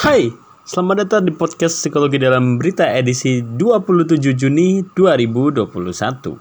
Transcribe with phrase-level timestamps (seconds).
[0.00, 0.32] Hai,
[0.64, 6.40] selamat datang di podcast Psikologi dalam Berita edisi 27 Juni 2021.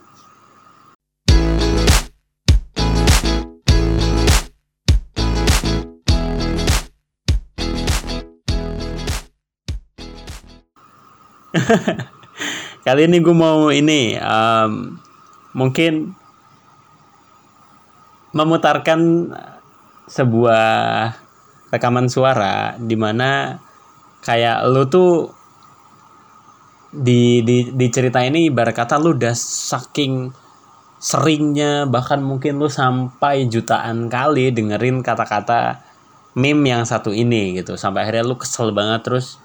[12.88, 14.96] Kali ini gue mau ini um,
[15.52, 16.16] mungkin
[18.32, 19.36] memutarkan
[20.08, 21.28] sebuah
[21.70, 23.58] rekaman suara di mana
[24.26, 25.32] kayak lu tuh
[26.90, 30.34] di di di cerita ini ibarat kata lu udah saking
[31.00, 35.80] seringnya bahkan mungkin lu sampai jutaan kali dengerin kata-kata
[36.36, 37.80] meme yang satu ini gitu.
[37.80, 39.40] Sampai akhirnya lu kesel banget terus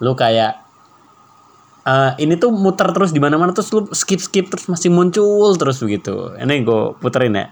[0.00, 0.64] lu kayak
[1.84, 5.82] uh, ini tuh muter terus di mana-mana terus lu skip skip terus masih muncul terus
[5.82, 6.32] begitu.
[6.40, 7.46] Ini gue puterin ya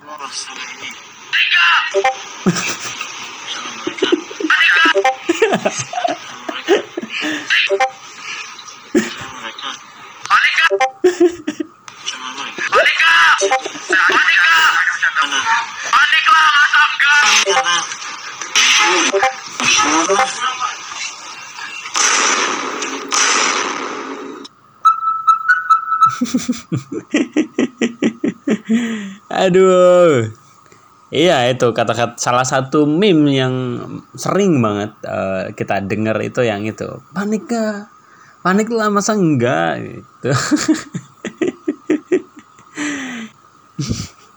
[29.43, 30.31] Aduh.
[31.13, 33.55] Iya itu kata-kata salah satu meme yang
[34.17, 37.93] sering banget uh, kita dengar itu yang itu panik gak
[38.41, 39.77] panik lah masa enggak?
[39.83, 40.31] Gitu.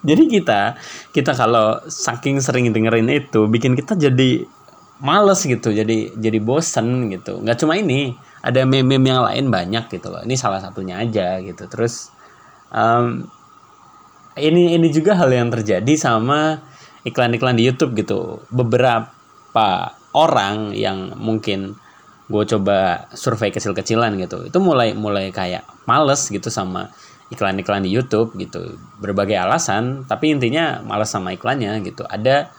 [0.06, 0.78] Jadi kita
[1.16, 4.46] kita kalau saking sering dengerin itu bikin kita jadi
[5.02, 7.42] males gitu jadi jadi bosen gitu.
[7.42, 8.14] Nggak cuma ini
[8.46, 10.22] ada meme-meme yang lain banyak gitu loh.
[10.22, 11.66] Ini salah satunya aja gitu.
[11.66, 12.14] Terus
[12.70, 13.26] um,
[14.36, 16.60] ini ini juga hal yang terjadi sama
[17.08, 18.44] iklan-iklan di YouTube gitu.
[18.52, 21.80] Beberapa orang yang mungkin
[22.26, 26.90] gue coba survei kecil-kecilan gitu, itu mulai mulai kayak males gitu sama
[27.32, 28.76] iklan-iklan di YouTube gitu.
[29.00, 32.04] Berbagai alasan, tapi intinya males sama iklannya gitu.
[32.04, 32.50] Ada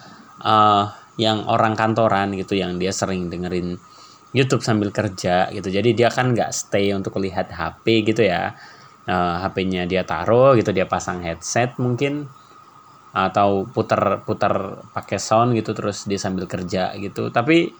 [0.40, 0.84] uh,
[1.20, 3.76] yang orang kantoran gitu yang dia sering dengerin
[4.32, 5.68] YouTube sambil kerja gitu.
[5.68, 8.52] Jadi dia kan nggak stay untuk lihat HP gitu ya
[9.06, 12.26] uh, eh, HP-nya dia taruh gitu dia pasang headset mungkin.
[13.16, 17.32] Atau putar-putar pakai sound gitu terus dia sambil kerja gitu.
[17.32, 17.72] Tapi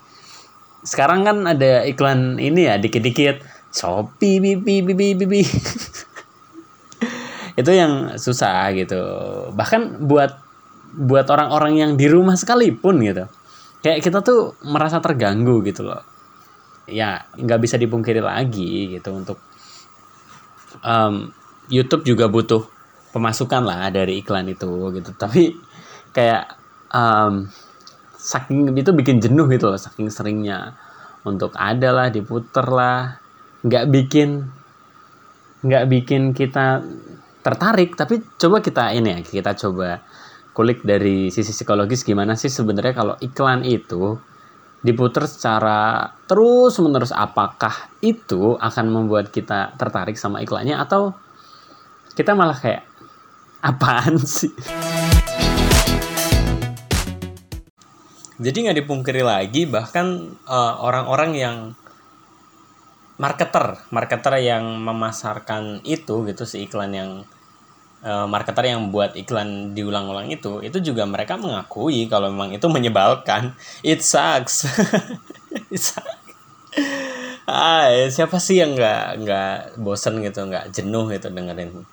[0.81, 3.44] sekarang kan ada iklan ini ya dikit-dikit.
[3.76, 5.42] Shopee bibi bibi bibi
[7.60, 9.00] itu yang susah gitu.
[9.53, 10.32] Bahkan buat
[10.97, 13.28] buat orang-orang yang di rumah sekalipun gitu.
[13.84, 16.00] Kayak kita tuh merasa terganggu gitu loh.
[16.88, 19.36] Ya nggak bisa dipungkiri lagi gitu untuk
[20.82, 21.31] um,
[21.72, 22.64] YouTube juga butuh
[23.14, 25.10] pemasukan lah dari iklan itu gitu.
[25.16, 25.56] Tapi
[26.12, 26.56] kayak
[26.92, 27.48] um,
[28.16, 30.76] saking itu bikin jenuh gitu loh saking seringnya.
[31.26, 33.19] Untuk ada lah diputer lah.
[33.66, 34.28] Nggak bikin
[35.66, 36.84] nggak bikin kita
[37.42, 37.97] tertarik.
[37.98, 40.03] Tapi coba kita ini ya kita coba
[40.56, 44.16] kulik dari sisi psikologis gimana sih sebenarnya kalau iklan itu
[44.84, 51.16] diputar secara terus menerus apakah itu akan membuat kita tertarik sama iklannya atau
[52.16, 52.84] kita malah kayak
[53.60, 54.53] apaan sih?
[58.36, 61.56] Jadi nggak dipungkiri lagi bahkan eh, orang-orang uh, yang
[63.16, 67.10] marketer marketer yang memasarkan itu gitu si iklan yang
[68.05, 73.57] uh, marketer yang buat iklan diulang-ulang itu itu juga mereka mengakui kalau memang itu menyebalkan.
[73.81, 74.67] It sucks.
[75.75, 76.25] It sucks.
[77.47, 81.87] Ah siapa sih yang nggak nggak bosen gitu nggak jenuh gitu dengerin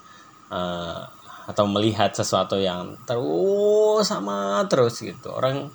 [0.50, 1.06] uh,
[1.46, 5.30] atau melihat sesuatu yang terus sama terus gitu.
[5.30, 5.70] Orang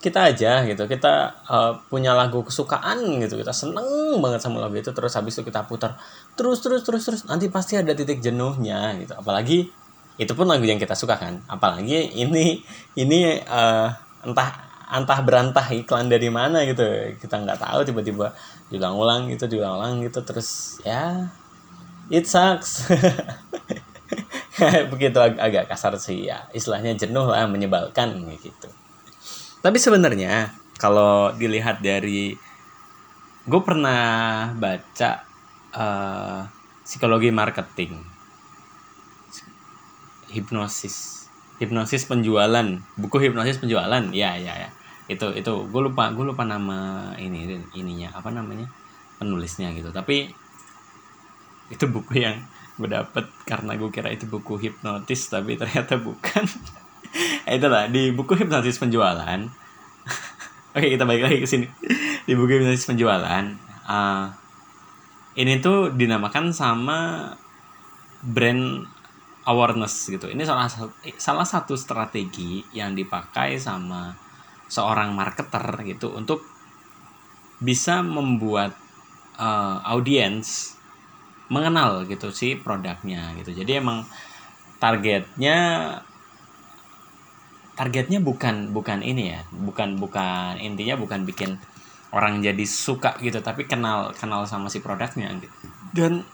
[0.00, 0.88] kita aja gitu.
[0.88, 3.36] Kita uh, punya lagu kesukaan gitu.
[3.36, 4.90] Kita seneng banget sama lagu itu.
[4.90, 6.00] Terus habis itu kita putar.
[6.34, 7.20] Terus terus terus terus.
[7.28, 9.12] Nanti pasti ada titik jenuhnya gitu.
[9.12, 9.68] Apalagi
[10.16, 11.44] itu pun lagu yang kita suka kan.
[11.46, 12.64] Apalagi ini
[12.96, 13.92] ini uh,
[14.24, 16.82] entah entah berantah iklan dari mana gitu.
[17.20, 18.32] Kita nggak tahu tiba-tiba
[18.72, 20.24] diulang-ulang gitu diulang-ulang gitu.
[20.24, 21.28] Terus ya
[22.08, 22.88] it sucks.
[24.92, 26.24] Begitu ag agak kasar sih.
[26.24, 28.79] Ya istilahnya jenuh lah menyebalkan gitu
[29.60, 32.32] tapi sebenarnya kalau dilihat dari
[33.44, 35.10] gue pernah baca
[35.76, 36.40] uh,
[36.84, 38.00] psikologi marketing.
[40.32, 41.28] Hipnosis.
[41.60, 42.66] Hipnosis penjualan.
[42.96, 44.00] Buku hipnosis penjualan.
[44.16, 44.70] Ya ya ya.
[45.10, 48.70] Itu itu gue lupa gue lupa nama ini ininya apa namanya
[49.20, 49.92] penulisnya gitu.
[49.92, 50.32] Tapi
[51.70, 52.40] itu buku yang
[52.80, 56.48] gue dapet karena gue kira itu buku hipnotis tapi ternyata bukan
[57.46, 59.40] itulah di buku hipnotis penjualan.
[60.76, 61.66] Oke kita balik lagi ke sini.
[62.26, 63.44] Di buku bisnis penjualan
[63.90, 64.26] uh,
[65.34, 66.98] ini tuh dinamakan sama
[68.22, 68.86] brand
[69.48, 70.30] awareness gitu.
[70.30, 74.14] Ini salah satu salah satu strategi yang dipakai sama
[74.70, 76.46] seorang marketer gitu untuk
[77.58, 78.72] bisa membuat
[79.36, 80.78] uh, audiens
[81.50, 83.50] mengenal gitu sih produknya gitu.
[83.50, 84.06] Jadi emang
[84.78, 85.58] targetnya
[87.78, 91.56] targetnya bukan bukan ini ya bukan bukan intinya bukan bikin
[92.10, 95.54] orang jadi suka gitu tapi kenal kenal sama si produknya gitu.
[95.94, 96.26] Dan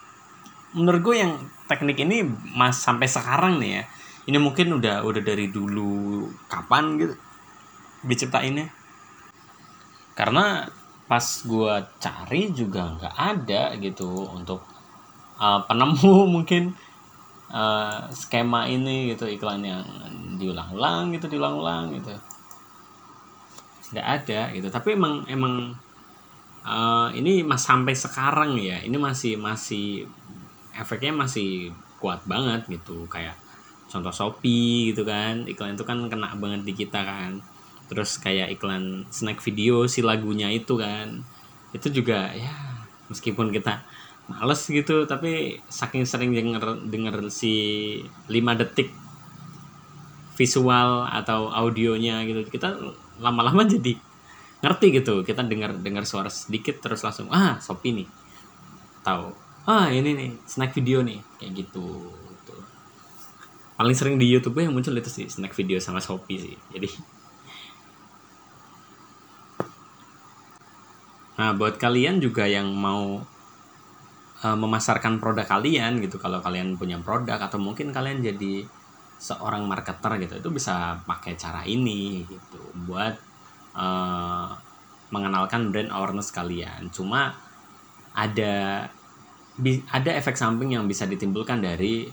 [0.72, 1.32] menurut gue yang
[1.68, 2.24] teknik ini
[2.56, 3.82] mas sampai sekarang nih ya
[4.26, 7.14] ini mungkin udah udah dari dulu kapan gitu
[8.06, 8.72] diciptainnya?
[10.16, 10.66] Karena
[11.06, 14.66] pas gue cari juga nggak ada gitu untuk
[15.38, 16.74] uh, penemu mungkin
[17.50, 19.84] uh, skema ini gitu iklan yang
[20.40, 22.14] diulang-ulang gitu diulang-ulang gitu.
[23.94, 24.68] Nggak ada gitu.
[24.70, 25.54] Tapi emang emang
[26.66, 30.10] uh, ini mas sampai sekarang ya ini masih masih
[30.74, 31.70] efeknya masih
[32.02, 33.06] kuat banget gitu.
[33.06, 33.38] Kayak
[33.86, 37.40] contoh Shopee gitu kan iklan itu kan kena banget di kita kan.
[37.86, 41.22] Terus kayak iklan snack video si lagunya itu kan.
[41.70, 42.50] Itu juga ya
[43.06, 43.86] meskipun kita
[44.26, 47.52] males gitu tapi saking sering denger denger si
[48.26, 48.90] 5 detik
[50.36, 52.74] visual atau audionya gitu kita
[53.22, 53.96] lama-lama jadi
[54.64, 55.22] ngerti gitu.
[55.22, 58.08] Kita dengar dengar suara sedikit terus langsung ah Shopee nih
[59.04, 59.32] tahu.
[59.66, 62.54] Ah ini nih snack video nih kayak gitu, gitu.
[63.74, 66.56] paling sering di YouTube yang muncul itu sih snack video sama Shopee sih.
[66.74, 66.88] Jadi
[71.36, 73.20] Nah, buat kalian juga yang mau
[74.46, 78.62] uh, memasarkan produk kalian gitu, kalau kalian punya produk atau mungkin kalian jadi
[79.18, 83.16] seorang marketer gitu, itu bisa pakai cara ini gitu buat
[83.74, 84.54] uh,
[85.10, 86.92] mengenalkan brand awareness kalian.
[86.94, 87.34] Cuma
[88.14, 88.86] ada
[89.90, 92.06] ada efek samping yang bisa ditimbulkan dari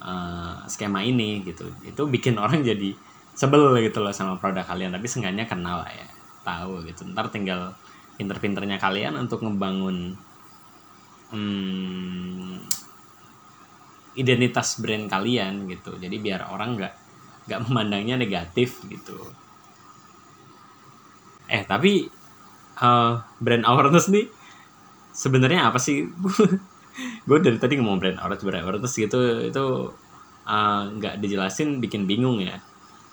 [0.00, 1.68] uh, skema ini gitu.
[1.84, 2.94] Itu bikin orang jadi
[3.36, 6.08] sebel gitu loh sama produk kalian, tapi seenggaknya kenal lah ya,
[6.42, 7.06] tahu gitu.
[7.12, 7.74] Ntar tinggal
[8.18, 10.18] pinter-pinternya kalian untuk ngebangun
[11.32, 12.58] hmm,
[14.18, 15.94] identitas brand kalian gitu.
[15.96, 16.94] Jadi biar orang nggak
[17.48, 19.16] nggak memandangnya negatif gitu.
[21.48, 22.04] Eh tapi
[22.82, 24.28] uh, brand awareness nih
[25.14, 26.04] sebenarnya apa sih?
[27.28, 29.66] Gue dari tadi ngomong brand awareness brand awareness gitu itu
[30.48, 32.58] eh, nggak uh, dijelasin bikin bingung ya.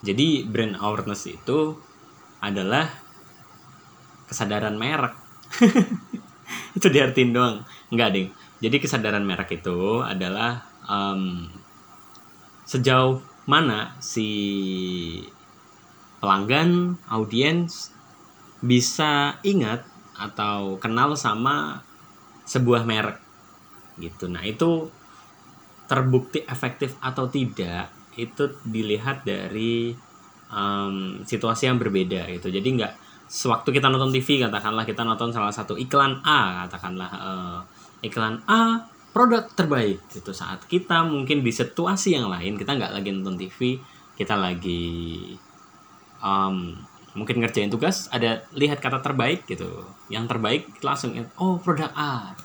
[0.02, 1.78] Jadi brand awareness itu
[2.42, 2.90] adalah
[4.26, 5.14] kesadaran merek.
[6.78, 8.28] Itu diartin doang enggak ding.
[8.64, 11.50] Jadi kesadaran merek itu adalah um,
[12.66, 14.30] sejauh mana si
[16.18, 17.94] pelanggan audiens
[18.66, 19.86] bisa ingat
[20.18, 21.86] atau kenal sama
[22.48, 23.22] sebuah merek
[24.02, 24.26] gitu.
[24.32, 24.90] Nah itu
[25.86, 29.94] terbukti efektif atau tidak itu dilihat dari
[30.50, 32.50] um, situasi yang berbeda gitu.
[32.50, 32.94] Jadi nggak
[33.30, 37.60] sewaktu kita nonton TV katakanlah kita nonton salah satu iklan A katakanlah uh,
[38.06, 38.86] iklan A
[39.16, 40.04] produk terbaik.
[40.12, 43.80] Itu saat kita mungkin di situasi yang lain kita nggak lagi nonton TV
[44.16, 45.36] kita lagi
[46.24, 46.76] um,
[47.16, 49.88] mungkin ngerjain tugas ada lihat kata terbaik gitu.
[50.12, 52.36] Yang terbaik langsung oh produk A.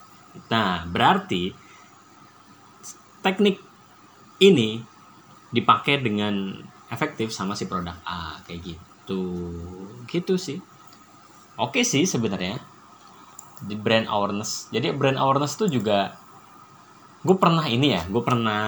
[0.48, 1.52] Nah berarti
[3.20, 3.60] teknik
[4.40, 4.80] ini
[5.50, 6.56] dipakai dengan
[6.88, 9.22] efektif sama si produk A kayak gitu.
[10.06, 10.58] Gitu sih.
[11.60, 12.56] Oke sih sebenarnya
[13.64, 14.68] di brand awareness.
[14.72, 16.16] Jadi brand awareness tuh juga
[17.20, 18.64] gue pernah ini ya gue pernah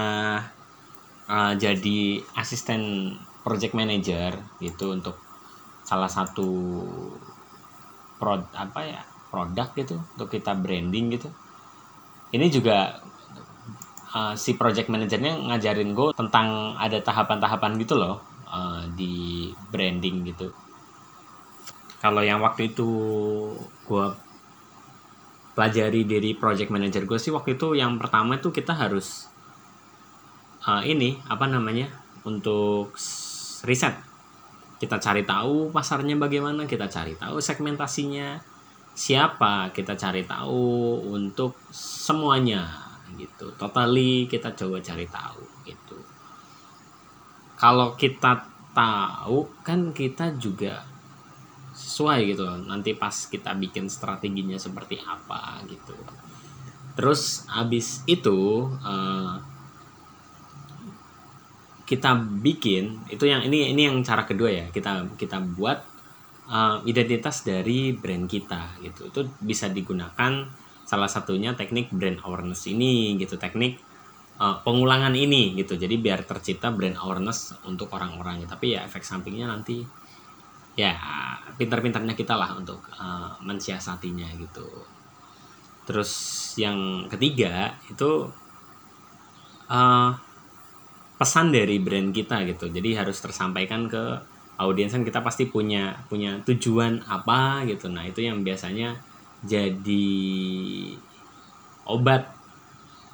[1.25, 5.17] uh, jadi asisten project manager gitu untuk
[5.83, 6.49] salah satu
[8.21, 9.01] prod apa ya
[9.33, 11.29] produk gitu untuk kita branding gitu.
[12.33, 13.01] Ini juga
[14.13, 20.53] uh, si project manajernya ngajarin gue tentang ada tahapan-tahapan gitu loh uh, di branding gitu.
[21.99, 22.89] Kalau yang waktu itu
[23.89, 24.07] gue
[25.53, 29.29] pelajari dari project manager gue sih waktu itu yang pertama itu kita harus
[30.65, 31.93] uh, ini apa namanya
[32.25, 32.95] untuk
[33.67, 33.95] riset.
[34.83, 38.43] Kita cari tahu pasarnya bagaimana kita cari tahu segmentasinya
[38.93, 42.67] siapa kita cari tahu untuk semuanya
[43.15, 43.55] gitu.
[43.55, 45.99] Totally kita coba cari tahu gitu.
[47.55, 48.43] Kalau kita
[48.75, 50.92] tahu kan kita juga
[51.83, 52.47] sesuai gitu.
[52.65, 55.99] Nanti pas kita bikin strateginya seperti apa gitu.
[56.95, 59.43] Terus abis itu uh,
[61.83, 64.67] kita bikin itu yang ini ini yang cara kedua ya.
[64.71, 65.83] Kita kita buat
[66.49, 69.11] uh, identitas dari brand kita gitu.
[69.11, 70.47] Itu bisa digunakan
[70.87, 73.41] salah satunya teknik brand awareness ini gitu.
[73.41, 73.81] Teknik
[74.39, 75.75] uh, pengulangan ini gitu.
[75.75, 80.02] Jadi biar tercipta brand awareness untuk orang-orang tapi ya efek sampingnya nanti
[80.73, 80.97] ya
[81.61, 84.67] pintar-pintarnya kita lah untuk uh, mensiasatinya gitu.
[85.85, 86.13] Terus
[86.57, 88.31] yang ketiga itu
[89.69, 90.11] uh,
[91.21, 92.73] pesan dari brand kita gitu.
[92.73, 94.03] Jadi harus tersampaikan ke
[94.59, 94.95] audiens.
[94.97, 97.93] Kan kita pasti punya punya tujuan apa gitu.
[97.93, 98.97] Nah itu yang biasanya
[99.45, 100.09] jadi
[101.87, 102.33] obat.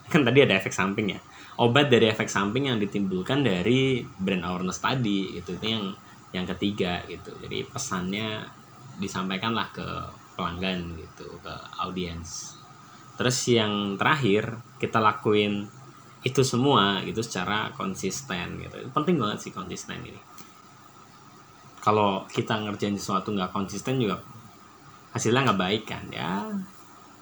[0.08, 1.20] Kan tadi ada efek samping ya.
[1.58, 5.58] Obat dari efek samping yang ditimbulkan dari brand awareness tadi gitu.
[5.58, 5.84] Itu yang
[6.32, 7.32] yang ketiga gitu.
[7.40, 8.44] Jadi pesannya
[8.98, 9.86] disampaikanlah ke
[10.36, 12.58] pelanggan gitu ke audiens.
[13.18, 15.66] Terus yang terakhir kita lakuin
[16.22, 18.76] itu semua gitu secara konsisten gitu.
[18.78, 20.20] Itu penting banget sih konsisten ini.
[21.82, 24.20] Kalau kita ngerjain sesuatu nggak konsisten juga
[25.14, 26.44] hasilnya nggak baik kan ya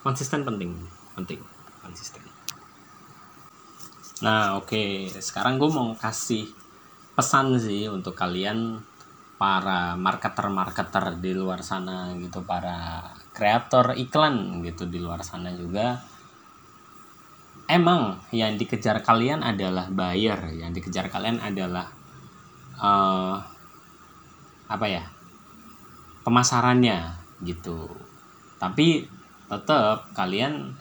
[0.02, 0.74] konsisten penting
[1.14, 1.38] penting
[1.80, 2.22] konsisten.
[4.26, 4.90] Nah oke okay.
[5.12, 6.50] sekarang gue mau kasih
[7.14, 8.82] pesan sih untuk kalian
[9.36, 13.04] para marketer-marketer di luar sana gitu para
[13.36, 16.00] kreator iklan gitu di luar sana juga.
[17.68, 21.90] Emang yang dikejar kalian adalah buyer yang dikejar kalian adalah
[22.80, 23.36] uh,
[24.70, 25.04] apa ya
[26.24, 27.12] pemasarannya
[27.44, 27.90] gitu.
[28.56, 29.04] Tapi
[29.52, 30.72] tetap kalian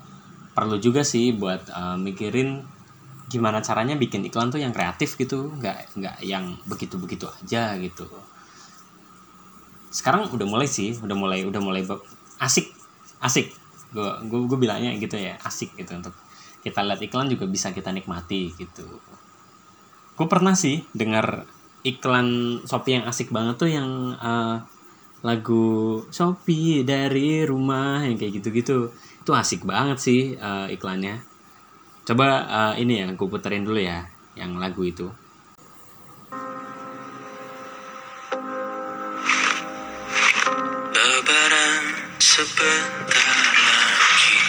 [0.56, 2.64] perlu juga sih buat uh, mikirin
[3.28, 8.08] gimana caranya bikin iklan tuh yang kreatif gitu nggak nggak yang begitu begitu aja gitu
[9.96, 11.88] sekarang udah mulai sih udah mulai udah mulai
[12.44, 12.68] asik
[13.24, 13.56] asik.
[13.96, 16.12] Gue gue bilangnya gitu ya asik gitu untuk
[16.60, 18.84] kita lihat iklan juga bisa kita nikmati gitu.
[20.20, 21.48] Gue pernah sih dengar
[21.88, 24.60] iklan Shopee yang asik banget tuh yang uh,
[25.24, 28.92] lagu Shopee dari rumah yang kayak gitu-gitu.
[29.24, 31.24] Itu asik banget sih uh, iklannya.
[32.04, 34.04] Coba uh, ini ya gue puterin dulu ya
[34.36, 35.08] yang lagu itu
[42.36, 44.40] sebentar lagi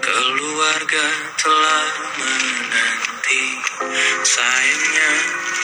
[0.00, 3.44] keluarga telah menanti.
[4.24, 5.12] Sayangnya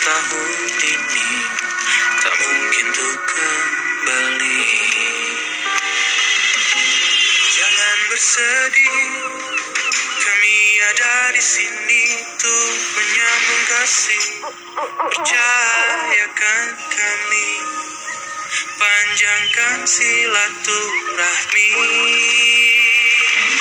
[0.05, 1.31] tahun ini
[2.21, 4.61] tak mungkin tuh kembali.
[7.49, 9.09] Jangan bersedih
[10.21, 10.57] kami
[10.93, 12.05] ada di sini
[12.37, 14.25] tuh menyambung kasih.
[15.01, 17.51] Percayakan kami
[18.79, 21.71] panjangkan silaturahmi.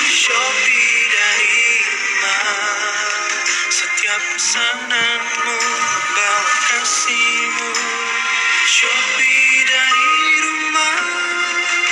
[0.08, 3.22] Shopee dari rumah
[3.70, 5.58] Setiap pesananmu
[6.14, 7.70] bawa kasihmu
[8.66, 10.98] Shopee dari rumah.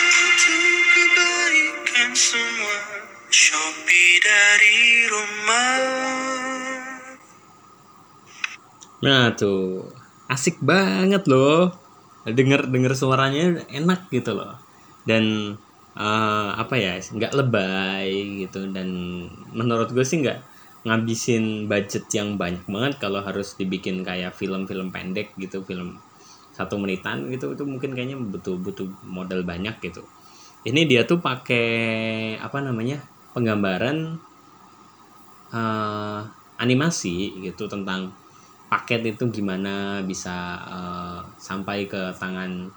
[0.06, 2.78] Untuk kebaikan semua.
[3.30, 4.78] Shopee dari
[5.10, 5.78] rumah.
[9.02, 9.90] Nah tuh.
[10.26, 11.85] Asik banget loh
[12.26, 14.58] denger denger suaranya enak gitu loh.
[15.06, 15.54] Dan
[15.94, 18.66] uh, apa ya nggak lebay gitu.
[18.70, 18.88] Dan
[19.54, 20.54] menurut gue sih nggak
[20.86, 25.98] ngabisin budget yang banyak banget kalau harus dibikin kayak film-film pendek gitu film
[26.54, 27.54] satu menitan gitu.
[27.54, 30.02] Itu mungkin kayaknya butuh butuh modal banyak gitu.
[30.66, 32.98] Ini dia tuh pakai apa namanya
[33.30, 34.18] penggambaran
[35.54, 36.20] uh,
[36.58, 38.10] animasi gitu tentang
[38.76, 42.68] paket itu gimana bisa uh, sampai ke tangan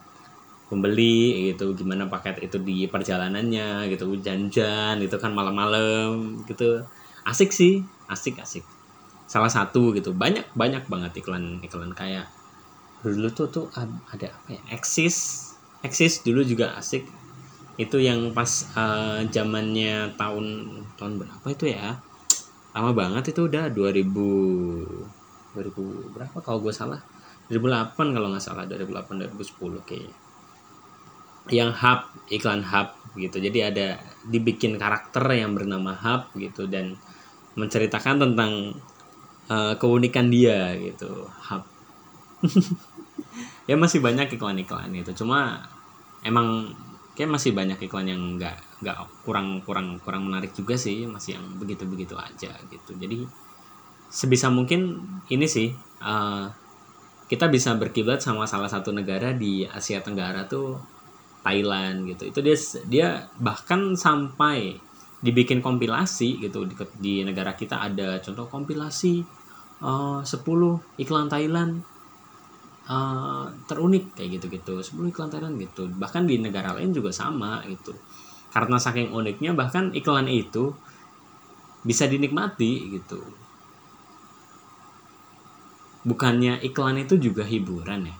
[0.71, 6.87] pembeli gitu gimana paket itu di perjalanannya gitu hujan-hujan itu kan malam-malam gitu.
[7.27, 8.63] Asik sih asik asik.
[9.27, 12.31] Salah satu gitu banyak banyak banget iklan iklan kayak
[13.03, 14.61] dulu tuh tuh ada apa ya?
[14.71, 15.51] Eksis
[15.83, 17.03] eksis dulu juga asik.
[17.75, 20.47] Itu yang pas uh, zamannya tahun
[20.95, 21.99] tahun berapa itu ya?
[22.71, 25.19] Lama banget itu udah 2000
[25.55, 26.37] 2000 berapa?
[26.41, 26.99] Kalau gue salah
[27.49, 30.17] 2008 kalau nggak salah 2008 2010 kayaknya.
[31.49, 33.37] Yang hub iklan hub gitu.
[33.41, 33.87] Jadi ada
[34.29, 36.93] dibikin karakter yang bernama hub gitu dan
[37.57, 38.77] menceritakan tentang
[39.49, 41.63] uh, keunikan dia gitu hub.
[43.69, 45.61] Ya masih banyak iklan-iklan itu cuma
[46.25, 46.73] emang
[47.13, 51.05] kayak masih banyak iklan yang nggak nggak kurang kurang kurang menarik juga sih.
[51.05, 52.97] Masih yang begitu begitu aja gitu.
[52.97, 53.29] Jadi
[54.09, 55.69] sebisa mungkin ini sih
[56.01, 56.49] uh,
[57.29, 60.81] kita bisa berkiblat sama salah satu negara di Asia Tenggara tuh
[61.45, 62.25] Thailand gitu.
[62.25, 62.57] Itu dia
[62.89, 64.81] dia bahkan sampai
[65.21, 69.21] dibikin kompilasi gitu di, di negara kita ada contoh kompilasi
[69.85, 71.83] uh, 10 iklan Thailand
[72.89, 75.85] eh, terunik kayak gitu-gitu 10 iklan Thailand gitu.
[75.85, 77.93] Bahkan di negara lain juga sama gitu.
[78.49, 80.73] Karena saking uniknya bahkan iklan itu
[81.85, 83.21] bisa dinikmati gitu
[86.03, 88.15] bukannya iklan itu juga hiburan ya?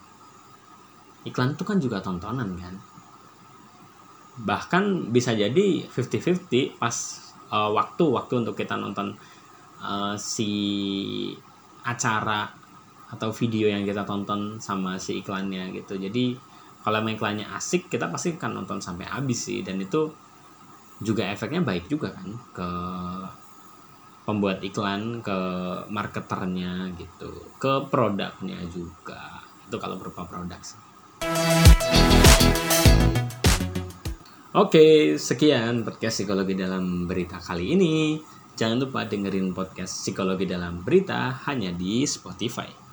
[1.28, 2.76] Iklan itu kan juga tontonan kan?
[4.40, 6.96] Bahkan bisa jadi 50-50 pas
[7.52, 9.16] uh, waktu waktu untuk kita nonton
[9.84, 10.52] uh, si
[11.84, 12.48] acara
[13.10, 15.98] atau video yang kita tonton sama si iklannya gitu.
[15.98, 16.38] Jadi
[16.80, 19.60] kalau iklannya asik kita pasti akan nonton sampai habis sih.
[19.66, 20.12] Dan itu
[21.00, 22.70] juga efeknya baik juga kan ke
[24.30, 25.40] pembuat iklan ke
[25.90, 30.78] marketernya gitu ke produknya juga itu kalau berupa produk sih
[34.50, 38.18] Oke, sekian podcast psikologi dalam berita kali ini.
[38.58, 42.89] Jangan lupa dengerin podcast psikologi dalam berita hanya di Spotify.